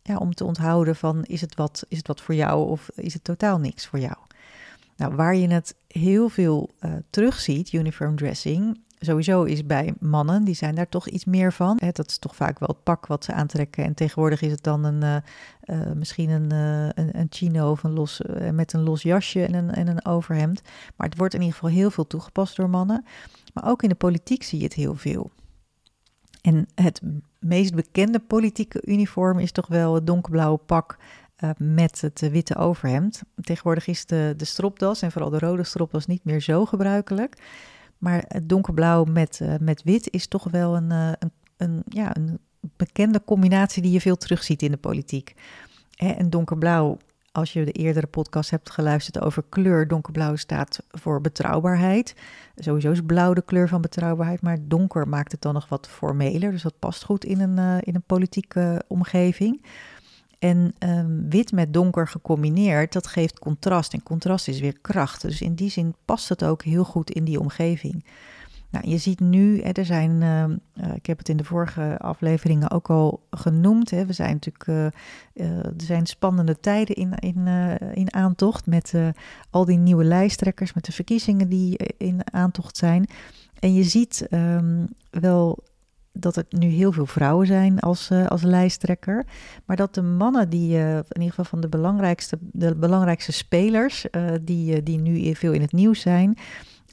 ja, 0.02 0.18
om 0.18 0.34
te 0.34 0.46
onthouden 0.46 0.96
van 0.96 1.24
is 1.24 1.42
het, 1.42 1.56
wat, 1.56 1.86
is 1.88 1.98
het 1.98 2.08
wat 2.08 2.22
voor 2.22 2.36
jou 2.36 2.70
of 2.70 2.90
is 2.96 3.14
het 3.14 3.24
totaal 3.24 3.60
niks 3.60 3.88
voor 3.88 4.00
jou. 4.00 4.16
Nou, 5.00 5.16
waar 5.16 5.36
je 5.36 5.48
het 5.48 5.76
heel 5.88 6.30
veel 6.30 6.70
uh, 6.82 6.94
terugziet, 7.10 7.74
uniform 7.74 8.16
dressing, 8.16 8.82
sowieso 9.00 9.44
is 9.44 9.66
bij 9.66 9.94
mannen, 10.00 10.44
die 10.44 10.56
zijn 10.56 10.76
daar 10.76 10.90
toch 10.90 11.08
iets 11.08 11.26
meer 11.26 11.54
van. 11.54 11.78
Hè, 11.80 11.92
dat 11.92 12.10
is 12.10 12.18
toch 12.18 12.36
vaak 12.36 12.60
wel 12.60 12.68
het 12.68 12.84
pak 12.84 13.08
wat 13.08 13.24
ze 13.24 13.34
aantrekken. 13.34 13.84
En 13.84 13.94
tegenwoordig 13.94 14.42
is 14.42 14.52
het 14.52 14.64
dan 14.64 14.84
een, 14.84 15.04
uh, 15.04 15.16
uh, 15.80 15.92
misschien 15.94 16.30
een, 16.30 16.52
een, 16.52 17.20
een, 17.20 17.28
chino 17.30 17.72
of 17.72 17.84
een 17.84 17.94
los, 17.94 18.22
met 18.52 18.74
een 18.74 18.82
los 18.82 19.02
jasje 19.02 19.46
en 19.46 19.54
een, 19.54 19.72
en 19.72 19.88
een 19.88 20.06
overhemd. 20.06 20.62
Maar 20.96 21.08
het 21.08 21.18
wordt 21.18 21.34
in 21.34 21.40
ieder 21.40 21.56
geval 21.56 21.70
heel 21.70 21.92
veel 21.92 22.08
toegepast 22.08 22.56
door 22.56 22.70
mannen. 22.70 23.06
Maar 23.54 23.70
ook 23.70 23.84
in 23.84 23.90
de 23.90 23.96
politiek 23.96 24.44
zie 24.44 24.58
je 24.58 24.64
het 24.64 24.74
heel 24.74 24.96
veel. 24.96 25.32
En 26.42 26.68
het 26.76 27.02
meest 27.40 27.76
bekende 27.76 28.20
politieke 28.20 28.82
uniform 28.86 29.40
is 29.40 29.52
toch 29.52 29.68
wel 29.68 29.96
het 29.96 30.08
donkerblauwe 30.08 30.58
pak 30.58 30.98
uh, 31.44 31.50
met 31.58 32.02
het 32.02 32.30
witte 32.32 32.56
overhemd. 32.56 33.22
Tegenwoordig 33.42 33.88
is 33.88 34.06
de, 34.06 34.34
de 34.38 34.46
stropdas 34.46 35.02
en 35.02 35.12
vooral 35.12 35.30
de 35.30 35.40
rode 35.40 35.64
stropdas 35.64 36.06
niet 36.06 36.24
meer 36.24 36.42
zo 36.42 36.66
gebruikelijk. 36.66 37.38
Maar 37.98 38.24
het 38.28 38.50
donkerblauw 38.50 39.04
met, 39.04 39.40
uh, 39.42 39.54
met 39.60 39.84
wit 39.84 40.12
is 40.12 40.28
toch 40.28 40.44
wel 40.52 40.76
een, 40.76 40.92
uh, 40.92 41.12
een, 41.20 41.32
een, 41.58 41.84
ja, 41.90 42.16
een 42.16 42.40
bekende 42.60 43.22
combinatie 43.26 43.82
die 43.82 43.92
je 43.92 44.02
veel 44.02 44.18
terugziet 44.18 44.62
in 44.62 44.72
de 44.72 44.78
politiek. 44.78 45.36
Hè, 45.96 46.10
en 46.10 46.30
donkerblauw, 46.30 46.98
als 47.32 47.54
je 47.54 47.66
de 47.66 47.72
eerdere 47.72 48.08
podcast 48.08 48.50
hebt 48.50 48.70
geluisterd 48.70 49.20
over 49.24 49.44
kleur, 49.50 49.88
donkerblauw 49.88 50.36
staat 50.36 50.84
voor 50.90 51.22
betrouwbaarheid. 51.22 52.16
Sowieso 52.56 52.92
is 52.92 53.02
blauw 53.06 53.34
de 53.34 53.42
kleur 53.42 53.68
van 53.68 53.82
betrouwbaarheid, 53.82 54.42
maar 54.42 54.58
donker 54.62 55.08
maakt 55.08 55.32
het 55.32 55.42
dan 55.42 55.54
nog 55.54 55.70
wat 55.70 55.88
formeler. 55.90 56.52
Dus 56.52 56.62
dat 56.62 56.80
past 56.80 57.04
goed 57.04 57.26
in 57.26 57.40
een, 57.40 57.80
in 57.80 57.96
een 57.96 58.04
politieke 58.06 58.84
omgeving. 58.88 59.62
En 60.40 60.74
um, 60.80 61.30
wit 61.30 61.52
met 61.52 61.74
donker 61.74 62.08
gecombineerd, 62.08 62.94
dat 62.94 63.08
geeft 63.08 63.40
contrast. 63.40 63.94
En 63.94 64.04
contrast 64.04 64.48
is 64.48 64.60
weer 64.60 64.80
kracht. 64.82 65.22
Dus 65.22 65.42
in 65.42 65.56
die 65.56 65.70
zin 65.70 65.96
past 66.06 66.30
het 66.30 66.44
ook 66.44 66.64
heel 66.64 66.84
goed 66.84 67.12
in 67.12 67.24
die 67.24 67.40
omgeving. 67.40 68.06
Nou, 68.72 68.90
je 68.90 68.98
ziet 68.98 69.20
nu, 69.20 69.62
hè, 69.62 69.70
er 69.70 69.86
zijn, 69.86 70.12
uh, 70.12 70.44
uh, 70.86 70.96
ik 70.96 71.06
heb 71.06 71.18
het 71.18 71.30
in 71.30 71.38
de 71.38 71.44
vorige 71.44 71.98
afleveringen 71.98 72.72
ook 72.72 72.90
al 72.90 73.22
genoemd. 73.32 73.90
Hè, 73.90 74.06
we 74.06 74.14
zijn 74.14 74.34
natuurlijk, 74.34 74.68
uh, 74.68 74.86
er 75.66 75.74
zijn 75.78 76.06
spannende 76.06 76.60
tijden 76.60 76.96
in, 76.96 77.14
in, 77.14 77.48
in 77.94 78.14
aantocht 78.14 78.66
met 78.66 78.94
al 79.50 79.66
die 79.66 79.78
nieuwe 79.78 80.04
lijsttrekkers, 80.04 80.74
met 80.74 80.86
de 80.86 80.92
verkiezingen 80.92 81.50
die 81.50 81.78
in 81.98 82.34
aantocht 82.34 82.78
zijn. 82.78 83.08
En 83.60 83.74
je 83.74 83.84
ziet 83.84 84.28
um, 84.32 84.88
wel 85.10 85.64
dat 86.20 86.36
er 86.36 86.46
nu 86.50 86.68
heel 86.68 86.92
veel 86.92 87.06
vrouwen 87.06 87.48
zijn 87.48 87.80
als, 87.80 88.10
uh, 88.12 88.28
als 88.28 88.42
lijsttrekker. 88.42 89.26
Maar 89.66 89.76
dat 89.76 89.94
de 89.94 90.02
mannen 90.02 90.50
die, 90.50 90.78
uh, 90.78 90.96
in 90.96 91.04
ieder 91.14 91.30
geval 91.30 91.46
van 91.46 91.62
de 91.62 91.70
belangrijkste, 91.70 92.38
de 92.42 92.76
belangrijkste 92.76 93.32
spelers, 93.32 94.06
uh, 94.12 94.32
die, 94.42 94.84
die 94.84 94.98
nu 94.98 95.36
veel 95.36 95.52
in 95.52 95.62
het 95.62 95.72
nieuws 95.72 96.02
zijn, 96.02 96.38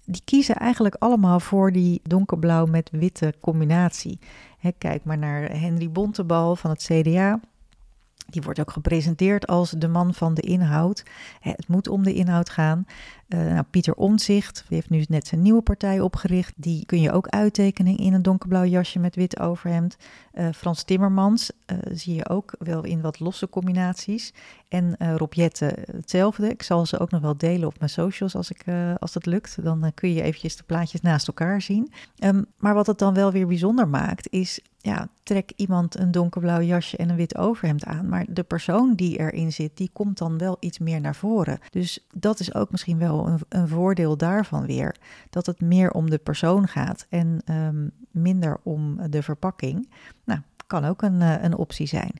die 0.04 0.22
kiezen 0.24 0.54
eigenlijk 0.54 0.94
allemaal 0.98 1.40
voor 1.40 1.72
die 1.72 2.00
donkerblauw 2.02 2.66
met 2.66 2.90
witte 2.92 3.34
combinatie. 3.40 4.18
Hè, 4.58 4.70
kijk 4.78 5.04
maar 5.04 5.18
naar 5.18 5.50
Henry 5.50 5.90
Bontebal 5.90 6.56
van 6.56 6.70
het 6.70 6.82
CDA. 6.82 7.40
Die 8.26 8.42
wordt 8.42 8.60
ook 8.60 8.70
gepresenteerd 8.70 9.46
als 9.46 9.70
de 9.70 9.88
man 9.88 10.14
van 10.14 10.34
de 10.34 10.42
inhoud. 10.42 11.04
Het 11.40 11.68
moet 11.68 11.88
om 11.88 12.02
de 12.02 12.14
inhoud 12.14 12.50
gaan. 12.50 12.86
Uh, 13.28 13.38
nou, 13.38 13.62
Pieter 13.70 13.94
Omzicht 13.94 14.64
heeft 14.68 14.90
nu 14.90 15.04
net 15.08 15.26
zijn 15.26 15.42
nieuwe 15.42 15.62
partij 15.62 16.00
opgericht. 16.00 16.52
Die 16.56 16.86
kun 16.86 17.00
je 17.00 17.12
ook 17.12 17.28
uittekenen 17.28 17.96
in 17.96 18.12
een 18.12 18.22
donkerblauw 18.22 18.64
jasje 18.64 18.98
met 18.98 19.14
wit 19.14 19.40
overhemd. 19.40 19.96
Uh, 20.34 20.48
Frans 20.54 20.82
Timmermans 20.82 21.50
uh, 21.66 21.78
zie 21.92 22.14
je 22.14 22.28
ook 22.28 22.54
wel 22.58 22.84
in 22.84 23.00
wat 23.00 23.20
losse 23.20 23.48
combinaties. 23.48 24.32
En 24.68 24.96
Rob 25.16 25.32
Jette 25.32 25.76
hetzelfde. 25.92 26.48
Ik 26.48 26.62
zal 26.62 26.86
ze 26.86 26.98
ook 26.98 27.10
nog 27.10 27.20
wel 27.20 27.36
delen 27.36 27.68
op 27.68 27.78
mijn 27.78 27.90
socials 27.90 28.34
als, 28.34 28.50
ik, 28.50 28.64
als 28.98 29.12
dat 29.12 29.26
lukt. 29.26 29.62
Dan 29.62 29.90
kun 29.94 30.12
je 30.12 30.22
eventjes 30.22 30.56
de 30.56 30.62
plaatjes 30.62 31.00
naast 31.00 31.26
elkaar 31.26 31.62
zien. 31.62 31.92
Um, 32.24 32.46
maar 32.58 32.74
wat 32.74 32.86
het 32.86 32.98
dan 32.98 33.14
wel 33.14 33.32
weer 33.32 33.46
bijzonder 33.46 33.88
maakt, 33.88 34.30
is 34.30 34.60
ja, 34.80 35.08
trek 35.22 35.52
iemand 35.56 35.98
een 35.98 36.10
donkerblauw 36.10 36.60
jasje 36.60 36.96
en 36.96 37.08
een 37.08 37.16
wit 37.16 37.36
overhemd 37.36 37.84
aan. 37.84 38.08
Maar 38.08 38.24
de 38.28 38.42
persoon 38.42 38.94
die 38.94 39.18
erin 39.18 39.52
zit, 39.52 39.76
die 39.76 39.90
komt 39.92 40.18
dan 40.18 40.38
wel 40.38 40.56
iets 40.60 40.78
meer 40.78 41.00
naar 41.00 41.14
voren. 41.14 41.58
Dus 41.70 42.06
dat 42.14 42.40
is 42.40 42.54
ook 42.54 42.70
misschien 42.70 42.98
wel 42.98 43.15
een, 43.24 43.68
voordeel 43.68 44.16
daarvan 44.16 44.66
weer. 44.66 44.96
Dat 45.30 45.46
het 45.46 45.60
meer 45.60 45.90
om 45.90 46.10
de 46.10 46.18
persoon 46.18 46.68
gaat 46.68 47.06
en 47.08 47.42
um, 47.50 47.90
minder 48.10 48.58
om 48.62 49.10
de 49.10 49.22
verpakking. 49.22 49.88
Nou, 50.24 50.40
kan 50.66 50.84
ook 50.84 51.02
een, 51.02 51.20
uh, 51.20 51.42
een 51.42 51.56
optie 51.56 51.86
zijn. 51.86 52.12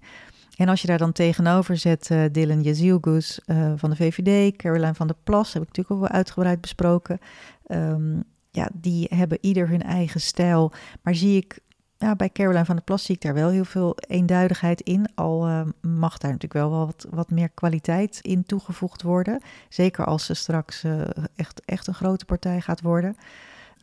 En 0.57 0.69
als 0.69 0.81
je 0.81 0.87
daar 0.87 0.99
dan 0.99 1.13
tegenover 1.13 1.77
zet 1.77 2.11
uh, 2.11 2.25
Dylan 2.33 2.63
Yazilgus 2.63 3.41
uh, 3.47 3.73
van 3.77 3.91
de 3.91 3.97
VVD, 3.97 4.57
Caroline 4.57 4.95
van 4.95 5.07
der 5.07 5.17
Plas, 5.25 5.53
heb 5.53 5.63
ik 5.63 5.69
natuurlijk 5.69 5.97
ook 5.97 6.09
wel 6.09 6.19
uitgebreid 6.19 6.61
besproken. 6.61 7.19
Um, 7.67 8.25
ja, 8.51 8.69
die 8.73 9.07
hebben 9.15 9.39
ieder 9.41 9.69
hun 9.69 9.83
eigen 9.83 10.21
stijl. 10.21 10.73
Maar 11.03 11.15
zie 11.15 11.37
ik 11.37 11.59
ja, 11.99 12.17
bij 12.17 12.31
Caroline 12.31 12.65
van 12.65 12.75
der 12.75 12.85
Plas 12.85 13.05
zie 13.05 13.15
ik 13.15 13.21
daar 13.21 13.35
wel 13.35 13.49
heel 13.49 13.65
veel 13.65 13.97
eenduidigheid 14.09 14.81
in. 14.81 15.09
Al 15.15 15.49
uh, 15.49 15.61
mag 15.81 16.19
daar 16.19 16.31
natuurlijk 16.31 16.69
wel 16.69 16.87
wat, 16.87 17.07
wat 17.11 17.31
meer 17.31 17.49
kwaliteit 17.49 18.19
in 18.23 18.45
toegevoegd 18.45 19.03
worden. 19.03 19.41
Zeker 19.69 20.05
als 20.05 20.25
ze 20.25 20.35
straks 20.35 20.85
uh, 20.85 21.01
echt, 21.37 21.63
echt 21.65 21.87
een 21.87 21.95
grote 21.95 22.25
partij 22.25 22.61
gaat 22.61 22.81
worden. 22.81 23.17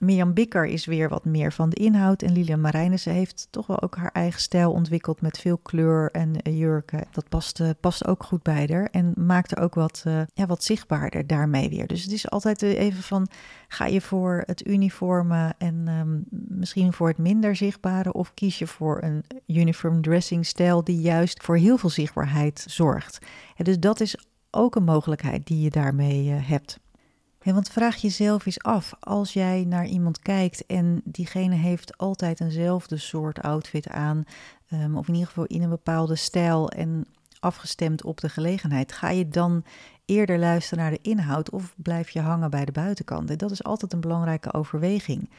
Mirjam 0.04 0.34
Bikker 0.34 0.66
is 0.66 0.86
weer 0.86 1.10
wat 1.10 1.26
meer 1.26 1.54
van 1.54 1.70
de 1.70 1.76
inhoud. 1.76 2.22
En 2.22 2.32
Lilian 2.32 2.62
Marijnissen 2.62 3.14
heeft 3.14 3.48
toch 3.50 3.68
wel 3.68 3.82
ook 3.82 3.96
haar 3.96 4.12
eigen 4.12 4.42
stijl 4.42 4.72
ontwikkeld 4.72 5.22
met 5.22 5.38
veel 5.38 5.58
kleur 5.58 6.12
en 6.12 6.32
uh, 6.44 6.58
jurken. 6.60 7.06
Dat 7.12 7.30
past, 7.30 7.60
uh, 7.60 7.70
past 7.80 8.08
ook 8.08 8.24
goed 8.24 8.44
bij 8.44 8.70
haar 8.72 8.88
en 8.92 9.14
maakt 9.18 9.52
er 9.52 9.60
ook 9.64 9.76
wat, 9.76 10.04
uh, 10.08 10.22
ja, 10.34 10.46
wat 10.46 10.64
zichtbaarder 10.64 11.28
daarmee 11.28 11.70
weer. 11.70 11.88
Dus 11.88 12.04
het 12.04 12.12
is 12.12 12.30
altijd 12.30 12.62
even 12.62 13.04
van, 13.04 13.28
ga 13.68 13.86
je 13.86 14.02
voor 14.02 14.44
het 14.46 14.68
uniforme 14.68 15.54
en 15.58 15.88
um, 15.88 16.26
misschien 16.30 16.94
voor 16.94 17.08
het 17.08 17.18
minder 17.18 17.56
zichtbare... 17.56 18.14
of 18.14 18.34
kies 18.34 18.60
je 18.60 18.68
voor 18.68 19.04
een 19.04 19.24
uniform 19.48 20.02
dressing 20.02 20.46
stijl 20.46 20.84
die 20.84 21.02
juist 21.02 21.44
voor 21.44 21.58
heel 21.58 21.78
veel 21.78 21.90
zichtbaarheid 21.90 22.66
zorgt. 22.68 23.26
Dus 23.58 23.80
dat 23.80 24.00
is 24.00 24.18
ook 24.52 24.76
een 24.76 24.84
mogelijkheid 24.84 25.48
die 25.48 25.62
je 25.62 25.70
daarmee 25.70 26.30
hebt. 26.30 26.80
Want 27.52 27.70
vraag 27.70 27.96
jezelf 27.96 28.46
eens 28.46 28.62
af, 28.62 28.94
als 29.00 29.34
jij 29.34 29.64
naar 29.68 29.86
iemand 29.86 30.20
kijkt 30.20 30.66
en 30.66 31.02
diegene 31.04 31.56
heeft 31.56 31.98
altijd 31.98 32.40
eenzelfde 32.40 32.98
soort 32.98 33.42
outfit 33.42 33.88
aan, 33.88 34.24
um, 34.74 34.98
of 34.98 35.08
in 35.08 35.14
ieder 35.14 35.28
geval 35.28 35.46
in 35.46 35.62
een 35.62 35.70
bepaalde 35.70 36.16
stijl 36.16 36.70
en 36.70 37.06
afgestemd 37.40 38.04
op 38.04 38.22
de 38.22 38.30
gelegenheid, 38.30 38.92
ga 38.92 39.10
je 39.10 39.28
dan 39.28 39.64
eerder 40.06 40.40
luisteren 40.40 40.84
naar 40.84 40.92
de 40.92 41.10
inhoud 41.10 41.50
of 41.50 41.74
blijf 41.78 42.10
je 42.10 42.20
hangen 42.20 42.50
bij 42.50 42.66
de 42.66 42.72
buitenkant? 42.72 43.30
En 43.30 43.38
dat 43.38 43.52
is 43.52 43.64
altijd 43.64 43.94
een 43.94 44.02
belangrijke 44.02 44.54
overweging. 44.54 45.30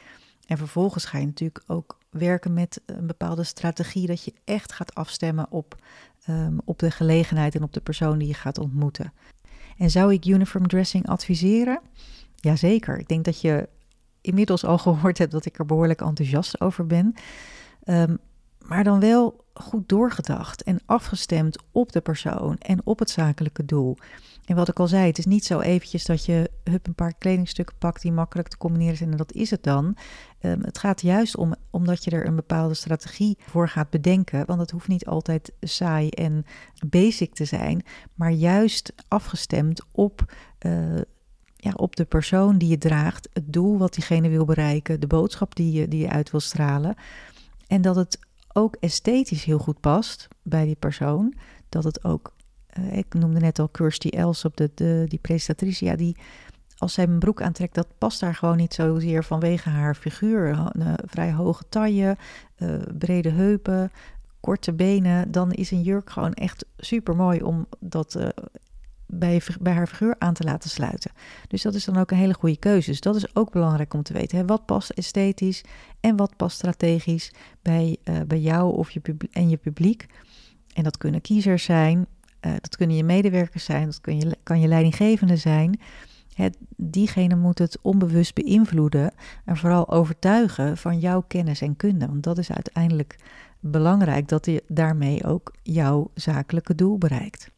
En 0.47 0.57
vervolgens 0.57 1.05
ga 1.05 1.17
je 1.17 1.25
natuurlijk 1.25 1.63
ook 1.67 1.97
werken 2.09 2.53
met 2.53 2.81
een 2.85 3.07
bepaalde 3.07 3.43
strategie 3.43 4.07
dat 4.07 4.23
je 4.23 4.33
echt 4.43 4.71
gaat 4.71 4.95
afstemmen 4.95 5.45
op, 5.49 5.75
um, 6.29 6.59
op 6.65 6.79
de 6.79 6.91
gelegenheid 6.91 7.55
en 7.55 7.63
op 7.63 7.73
de 7.73 7.81
persoon 7.81 8.17
die 8.17 8.27
je 8.27 8.33
gaat 8.33 8.57
ontmoeten. 8.57 9.13
En 9.77 9.89
zou 9.89 10.13
ik 10.13 10.25
uniform 10.25 10.67
dressing 10.67 11.07
adviseren? 11.07 11.81
Jazeker. 12.35 12.99
Ik 12.99 13.07
denk 13.07 13.25
dat 13.25 13.41
je 13.41 13.69
inmiddels 14.21 14.65
al 14.65 14.77
gehoord 14.77 15.17
hebt 15.17 15.31
dat 15.31 15.45
ik 15.45 15.59
er 15.59 15.65
behoorlijk 15.65 16.01
enthousiast 16.01 16.61
over 16.61 16.85
ben. 16.85 17.13
Um, 17.85 18.17
maar 18.67 18.83
dan 18.83 18.99
wel 18.99 19.43
goed 19.53 19.89
doorgedacht 19.89 20.63
en 20.63 20.79
afgestemd 20.85 21.63
op 21.71 21.91
de 21.91 22.01
persoon 22.01 22.57
en 22.57 22.81
op 22.83 22.99
het 22.99 23.09
zakelijke 23.09 23.65
doel. 23.65 23.97
En 24.45 24.55
wat 24.55 24.67
ik 24.67 24.79
al 24.79 24.87
zei, 24.87 25.07
het 25.07 25.17
is 25.17 25.25
niet 25.25 25.45
zo 25.45 25.59
eventjes 25.59 26.05
dat 26.05 26.25
je 26.25 26.51
hup 26.63 26.87
een 26.87 26.95
paar 26.95 27.13
kledingstukken 27.17 27.77
pakt 27.77 28.01
die 28.01 28.11
makkelijk 28.11 28.47
te 28.47 28.57
combineren 28.57 28.97
zijn 28.97 29.11
en 29.11 29.17
dat 29.17 29.31
is 29.31 29.49
het 29.49 29.63
dan. 29.63 29.97
Um, 30.41 30.63
het 30.63 30.77
gaat 30.77 31.01
juist 31.01 31.37
om, 31.37 31.55
omdat 31.69 32.03
je 32.03 32.11
er 32.11 32.27
een 32.27 32.35
bepaalde 32.35 32.73
strategie 32.73 33.37
voor 33.47 33.69
gaat 33.69 33.89
bedenken, 33.89 34.45
want 34.45 34.59
het 34.59 34.71
hoeft 34.71 34.87
niet 34.87 35.05
altijd 35.05 35.53
saai 35.61 36.09
en 36.09 36.45
basic 36.87 37.33
te 37.33 37.45
zijn, 37.45 37.83
maar 38.13 38.31
juist 38.31 38.93
afgestemd 39.07 39.81
op, 39.91 40.33
uh, 40.65 40.95
ja, 41.55 41.71
op 41.75 41.95
de 41.95 42.05
persoon 42.05 42.57
die 42.57 42.69
je 42.69 42.77
draagt, 42.77 43.29
het 43.33 43.53
doel 43.53 43.77
wat 43.77 43.93
diegene 43.93 44.29
wil 44.29 44.45
bereiken, 44.45 44.99
de 44.99 45.07
boodschap 45.07 45.55
die 45.55 45.71
je, 45.71 45.87
die 45.87 46.01
je 46.01 46.09
uit 46.09 46.31
wil 46.31 46.39
stralen. 46.39 46.95
En 47.67 47.81
dat 47.81 47.95
het 47.95 48.19
ook 48.57 48.75
esthetisch 48.79 49.43
heel 49.43 49.57
goed 49.57 49.79
past 49.79 50.27
bij 50.41 50.65
die 50.65 50.75
persoon. 50.75 51.33
Dat 51.69 51.83
het 51.83 52.03
ook, 52.03 52.33
uh, 52.79 52.97
ik 52.97 53.13
noemde 53.13 53.39
net 53.39 53.59
al 53.59 53.67
Kirsty 53.67 54.07
Els 54.07 54.45
op 54.45 54.57
de, 54.57 54.71
de, 54.75 55.05
die 55.07 55.19
presentatrice, 55.19 55.85
ja, 55.85 55.95
die 55.95 56.17
als 56.77 56.93
zij 56.93 57.03
een 57.03 57.19
broek 57.19 57.41
aantrekt, 57.41 57.75
dat 57.75 57.87
past 57.97 58.19
daar 58.19 58.35
gewoon 58.35 58.57
niet 58.57 58.73
zozeer 58.73 59.23
vanwege 59.23 59.69
haar 59.69 59.95
figuur. 59.95 60.69
Een 60.71 60.97
vrij 61.05 61.33
hoge 61.33 61.63
taille, 61.69 62.17
uh, 62.57 62.81
brede 62.97 63.29
heupen, 63.29 63.91
korte 64.39 64.73
benen. 64.73 65.31
Dan 65.31 65.51
is 65.51 65.71
een 65.71 65.81
jurk 65.81 66.09
gewoon 66.09 66.33
echt 66.33 66.65
super 66.77 67.15
mooi 67.15 67.43
om 67.43 67.67
dat 67.79 68.17
bij, 69.19 69.41
bij, 69.61 69.73
haar 69.73 69.87
figuur 69.87 70.15
aan 70.17 70.33
te 70.33 70.43
laten 70.43 70.69
sluiten. 70.69 71.11
Dus 71.47 71.61
dat 71.61 71.73
is 71.73 71.85
dan 71.85 71.97
ook 71.97 72.11
een 72.11 72.17
hele 72.17 72.33
goede 72.33 72.57
keuze. 72.57 72.89
Dus 72.89 73.01
dat 73.01 73.15
is 73.15 73.35
ook 73.35 73.51
belangrijk 73.51 73.93
om 73.93 74.03
te 74.03 74.13
weten. 74.13 74.37
Hè? 74.37 74.45
Wat 74.45 74.65
past 74.65 74.89
esthetisch 74.89 75.63
en 75.99 76.15
wat 76.15 76.35
past 76.35 76.55
strategisch 76.55 77.31
bij, 77.61 77.97
uh, 78.03 78.15
bij 78.27 78.39
jou 78.39 78.75
of 78.75 78.91
je 78.91 79.01
en 79.31 79.49
je 79.49 79.57
publiek. 79.57 80.05
En 80.73 80.83
dat 80.83 80.97
kunnen 80.97 81.21
kiezers 81.21 81.63
zijn, 81.63 82.07
uh, 82.45 82.51
dat 82.61 82.75
kunnen 82.75 82.95
je 82.95 83.03
medewerkers 83.03 83.63
zijn, 83.63 83.85
dat 83.85 83.99
je, 84.03 84.37
kan 84.43 84.59
je 84.59 84.67
leidinggevende 84.67 85.37
zijn. 85.37 85.79
Het, 86.33 86.57
diegene 86.75 87.35
moet 87.35 87.59
het 87.59 87.77
onbewust 87.81 88.33
beïnvloeden 88.33 89.13
en 89.45 89.57
vooral 89.57 89.89
overtuigen 89.89 90.77
van 90.77 90.99
jouw 90.99 91.23
kennis 91.27 91.61
en 91.61 91.75
kunde. 91.75 92.05
Want 92.07 92.23
dat 92.23 92.37
is 92.37 92.51
uiteindelijk 92.51 93.15
belangrijk 93.59 94.27
dat 94.27 94.45
je 94.45 94.63
daarmee 94.67 95.23
ook 95.23 95.53
jouw 95.63 96.11
zakelijke 96.13 96.75
doel 96.75 96.97
bereikt. 96.97 97.51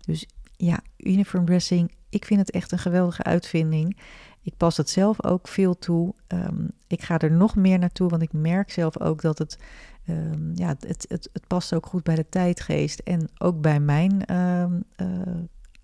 Dus 0.00 0.26
ja, 0.58 0.80
uniform 0.96 1.44
dressing, 1.44 1.92
ik 2.08 2.24
vind 2.24 2.40
het 2.40 2.50
echt 2.50 2.72
een 2.72 2.78
geweldige 2.78 3.22
uitvinding. 3.22 3.96
Ik 4.42 4.56
pas 4.56 4.76
het 4.76 4.90
zelf 4.90 5.24
ook 5.24 5.48
veel 5.48 5.78
toe. 5.78 6.14
Ehm, 6.26 6.66
ik 6.86 7.02
ga 7.02 7.18
er 7.18 7.32
nog 7.32 7.56
meer 7.56 7.78
naartoe, 7.78 8.08
want 8.08 8.22
ik 8.22 8.32
merk 8.32 8.70
zelf 8.70 9.00
ook 9.00 9.22
dat 9.22 9.38
het, 9.38 9.58
um, 10.08 10.50
ja, 10.54 10.68
het, 10.68 11.06
het, 11.08 11.28
het 11.32 11.46
past 11.46 11.74
ook 11.74 11.86
goed 11.86 12.02
bij 12.02 12.14
de 12.14 12.28
tijdgeest 12.28 12.98
en 12.98 13.28
ook 13.38 13.60
bij 13.60 13.80
mijn 13.80 14.34
um, 14.34 14.84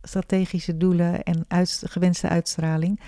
strategische 0.03 0.77
doelen 0.77 1.23
en 1.23 1.45
gewenste 1.83 2.29
uitstraling. 2.29 3.01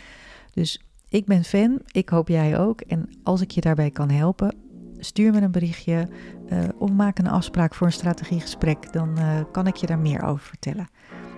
Dus 0.52 0.80
ik 1.08 1.26
ben 1.26 1.44
fan, 1.44 1.80
ik 1.86 2.08
hoop 2.08 2.28
jij 2.28 2.58
ook. 2.58 2.80
En 2.80 3.08
als 3.22 3.40
ik 3.40 3.50
je 3.50 3.60
daarbij 3.60 3.90
kan 3.90 4.10
helpen, 4.10 4.54
stuur 4.98 5.32
me 5.32 5.40
een 5.40 5.50
berichtje 5.50 6.08
uh, 6.52 6.64
of 6.78 6.90
maak 6.90 7.18
een 7.18 7.28
afspraak 7.28 7.74
voor 7.74 7.86
een 7.86 7.92
strategiegesprek. 7.92 8.92
Dan 8.92 9.18
uh, 9.18 9.40
kan 9.52 9.66
ik 9.66 9.76
je 9.76 9.86
daar 9.86 9.98
meer 9.98 10.22
over 10.22 10.46
vertellen. 10.46 10.88